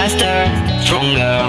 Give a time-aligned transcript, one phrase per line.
[0.00, 0.48] faster,
[0.80, 1.39] stronger.